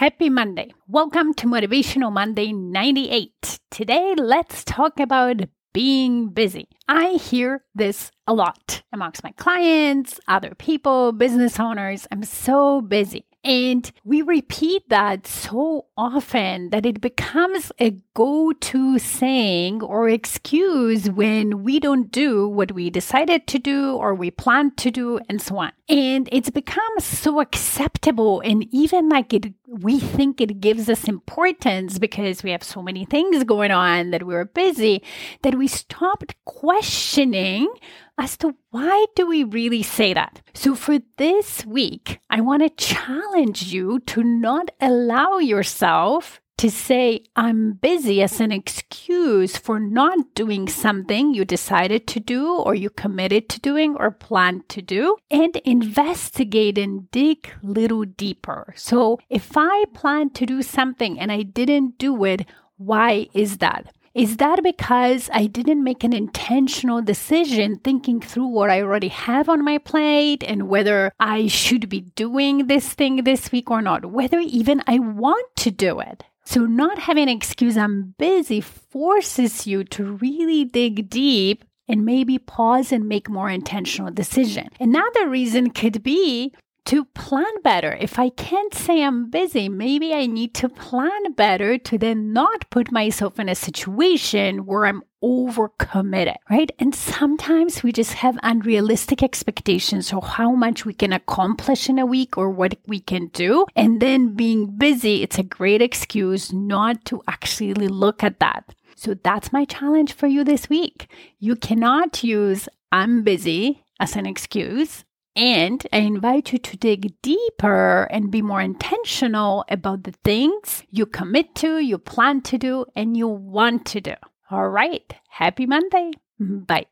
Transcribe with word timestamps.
Happy 0.00 0.30
Monday. 0.30 0.72
Welcome 0.88 1.34
to 1.34 1.46
Motivational 1.46 2.10
Monday 2.10 2.54
98. 2.54 3.58
Today, 3.70 4.14
let's 4.16 4.64
talk 4.64 4.98
about 4.98 5.42
being 5.74 6.30
busy. 6.30 6.68
I 6.88 7.16
hear 7.16 7.64
this 7.74 8.10
a 8.26 8.32
lot 8.32 8.82
amongst 8.94 9.22
my 9.22 9.32
clients, 9.32 10.18
other 10.26 10.54
people, 10.54 11.12
business 11.12 11.60
owners. 11.60 12.06
I'm 12.10 12.22
so 12.22 12.80
busy. 12.80 13.26
And 13.42 13.90
we 14.04 14.20
repeat 14.20 14.88
that 14.90 15.26
so 15.26 15.86
often 15.96 16.70
that 16.70 16.84
it 16.84 17.00
becomes 17.00 17.72
a 17.78 17.96
go 18.12 18.52
to 18.52 18.98
saying 18.98 19.82
or 19.82 20.10
excuse 20.10 21.08
when 21.08 21.62
we 21.62 21.80
don't 21.80 22.12
do 22.12 22.46
what 22.46 22.72
we 22.72 22.90
decided 22.90 23.46
to 23.46 23.58
do 23.58 23.94
or 23.94 24.14
we 24.14 24.30
planned 24.30 24.76
to 24.78 24.90
do, 24.90 25.20
and 25.28 25.40
so 25.40 25.56
on. 25.56 25.72
And 25.88 26.28
it's 26.30 26.50
become 26.50 27.00
so 27.00 27.40
acceptable, 27.40 28.40
and 28.42 28.66
even 28.72 29.08
like 29.08 29.32
it, 29.32 29.54
we 29.66 29.98
think 29.98 30.40
it 30.40 30.60
gives 30.60 30.88
us 30.88 31.04
importance 31.04 31.98
because 31.98 32.42
we 32.42 32.50
have 32.50 32.62
so 32.62 32.82
many 32.82 33.04
things 33.04 33.42
going 33.44 33.70
on 33.70 34.10
that 34.10 34.24
we're 34.24 34.44
busy 34.44 35.02
that 35.42 35.56
we 35.56 35.66
stopped 35.66 36.34
questioning 36.44 37.72
as 38.20 38.36
to 38.36 38.54
why 38.70 39.06
do 39.16 39.26
we 39.26 39.42
really 39.42 39.82
say 39.82 40.12
that? 40.12 40.42
So 40.52 40.74
for 40.74 40.98
this 41.16 41.64
week, 41.64 42.20
I 42.28 42.42
want 42.42 42.62
to 42.62 42.68
challenge 42.68 43.72
you 43.72 44.00
to 44.00 44.22
not 44.22 44.70
allow 44.78 45.38
yourself 45.38 46.40
to 46.58 46.70
say 46.70 47.24
I'm 47.34 47.72
busy 47.72 48.20
as 48.20 48.38
an 48.38 48.52
excuse 48.52 49.56
for 49.56 49.80
not 49.80 50.34
doing 50.34 50.68
something 50.68 51.32
you 51.32 51.46
decided 51.46 52.06
to 52.08 52.20
do 52.20 52.56
or 52.56 52.74
you 52.74 52.90
committed 52.90 53.48
to 53.48 53.60
doing 53.60 53.96
or 53.96 54.10
planned 54.10 54.68
to 54.68 54.82
do 54.82 55.16
and 55.30 55.56
investigate 55.64 56.76
and 56.76 57.10
dig 57.10 57.50
little 57.62 58.04
deeper. 58.04 58.74
So 58.76 59.18
if 59.30 59.56
I 59.56 59.86
planned 59.94 60.34
to 60.34 60.44
do 60.44 60.60
something 60.60 61.18
and 61.18 61.32
I 61.32 61.40
didn't 61.40 61.96
do 61.96 62.22
it, 62.24 62.44
why 62.76 63.28
is 63.32 63.56
that? 63.58 63.94
Is 64.12 64.38
that 64.38 64.62
because 64.64 65.30
I 65.32 65.46
didn't 65.46 65.84
make 65.84 66.02
an 66.02 66.12
intentional 66.12 67.00
decision 67.00 67.76
thinking 67.76 68.20
through 68.20 68.46
what 68.46 68.68
I 68.68 68.82
already 68.82 69.08
have 69.08 69.48
on 69.48 69.64
my 69.64 69.78
plate 69.78 70.42
and 70.42 70.68
whether 70.68 71.12
I 71.20 71.46
should 71.46 71.88
be 71.88 72.00
doing 72.00 72.66
this 72.66 72.92
thing 72.92 73.22
this 73.22 73.52
week 73.52 73.70
or 73.70 73.80
not, 73.80 74.06
whether 74.06 74.40
even 74.40 74.82
I 74.88 74.98
want 74.98 75.46
to 75.56 75.70
do 75.70 76.00
it? 76.00 76.24
So, 76.44 76.66
not 76.66 76.98
having 76.98 77.24
an 77.24 77.36
excuse, 77.36 77.76
I'm 77.76 78.14
busy, 78.18 78.60
forces 78.60 79.68
you 79.68 79.84
to 79.84 80.04
really 80.04 80.64
dig 80.64 81.08
deep 81.08 81.64
and 81.86 82.04
maybe 82.04 82.38
pause 82.38 82.90
and 82.90 83.08
make 83.08 83.28
more 83.28 83.48
intentional 83.48 84.10
decision. 84.10 84.70
Another 84.80 85.28
reason 85.28 85.70
could 85.70 86.02
be 86.02 86.52
to 86.90 87.04
plan 87.04 87.62
better. 87.62 87.96
If 88.00 88.18
I 88.18 88.30
can't 88.30 88.74
say 88.74 89.04
I'm 89.04 89.30
busy, 89.30 89.68
maybe 89.68 90.12
I 90.12 90.26
need 90.26 90.54
to 90.54 90.68
plan 90.68 91.34
better 91.34 91.78
to 91.78 91.96
then 91.96 92.32
not 92.32 92.68
put 92.68 92.90
myself 92.90 93.38
in 93.38 93.48
a 93.48 93.54
situation 93.54 94.66
where 94.66 94.86
I'm 94.86 95.04
overcommitted, 95.22 96.34
right? 96.50 96.72
And 96.80 96.92
sometimes 96.92 97.84
we 97.84 97.92
just 97.92 98.14
have 98.14 98.40
unrealistic 98.42 99.22
expectations 99.22 100.12
of 100.12 100.24
how 100.24 100.56
much 100.56 100.84
we 100.84 100.92
can 100.92 101.12
accomplish 101.12 101.88
in 101.88 102.00
a 102.00 102.06
week 102.06 102.36
or 102.36 102.50
what 102.50 102.76
we 102.88 102.98
can 102.98 103.28
do. 103.28 103.66
And 103.76 104.02
then 104.02 104.34
being 104.34 104.76
busy, 104.76 105.22
it's 105.22 105.38
a 105.38 105.44
great 105.44 105.80
excuse 105.80 106.52
not 106.52 107.04
to 107.04 107.22
actually 107.28 107.86
look 107.86 108.24
at 108.24 108.40
that. 108.40 108.74
So 108.96 109.14
that's 109.14 109.52
my 109.52 109.64
challenge 109.64 110.12
for 110.12 110.26
you 110.26 110.42
this 110.42 110.68
week. 110.68 111.08
You 111.38 111.54
cannot 111.54 112.24
use 112.24 112.68
I'm 112.90 113.22
busy 113.22 113.84
as 114.00 114.16
an 114.16 114.26
excuse 114.26 115.04
and 115.36 115.86
I 115.92 115.98
invite 115.98 116.52
you 116.52 116.58
to 116.58 116.76
dig 116.76 117.14
deeper 117.22 118.04
and 118.10 118.30
be 118.30 118.42
more 118.42 118.60
intentional 118.60 119.64
about 119.68 120.04
the 120.04 120.14
things 120.24 120.82
you 120.90 121.06
commit 121.06 121.54
to, 121.56 121.78
you 121.78 121.98
plan 121.98 122.40
to 122.42 122.58
do, 122.58 122.86
and 122.96 123.16
you 123.16 123.28
want 123.28 123.86
to 123.86 124.00
do. 124.00 124.14
All 124.50 124.68
right. 124.68 125.14
Happy 125.28 125.66
Monday. 125.66 126.10
Bye. 126.38 126.86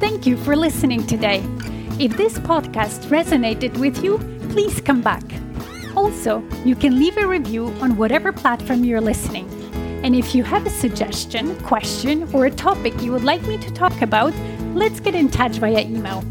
Thank 0.00 0.26
you 0.26 0.36
for 0.36 0.56
listening 0.56 1.06
today. 1.06 1.44
If 1.98 2.16
this 2.16 2.38
podcast 2.38 3.08
resonated 3.08 3.76
with 3.78 4.02
you, 4.02 4.18
please 4.48 4.80
come 4.80 5.02
back. 5.02 5.22
Also, 5.94 6.42
you 6.64 6.74
can 6.74 6.98
leave 6.98 7.18
a 7.18 7.26
review 7.26 7.66
on 7.80 7.96
whatever 7.96 8.32
platform 8.32 8.84
you're 8.84 9.00
listening. 9.00 9.48
And 10.02 10.16
if 10.16 10.34
you 10.34 10.42
have 10.42 10.66
a 10.66 10.70
suggestion, 10.70 11.54
question, 11.60 12.28
or 12.32 12.46
a 12.46 12.50
topic 12.50 13.00
you 13.02 13.12
would 13.12 13.22
like 13.22 13.42
me 13.42 13.58
to 13.58 13.70
talk 13.72 14.02
about, 14.02 14.32
let's 14.74 15.00
get 15.00 15.14
in 15.14 15.30
touch 15.30 15.56
via 15.58 15.80
email. 15.80 16.22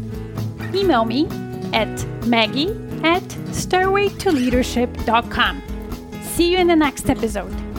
Email 0.74 1.04
me 1.04 1.26
at 1.72 2.04
maggie 2.26 2.70
at 3.02 3.22
stairwaytoleadership.com. 3.52 5.62
See 6.22 6.52
you 6.52 6.58
in 6.58 6.66
the 6.66 6.76
next 6.76 7.08
episode. 7.10 7.71